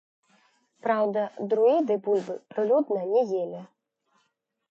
[0.85, 1.21] Праўда,
[1.51, 3.61] друіды бульбы прылюдна не елі.